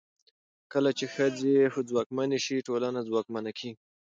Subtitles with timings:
[0.73, 1.53] کله چې ښځې
[1.89, 3.73] ځواکمنې شي، ټولنه ځواکمنه کېږي.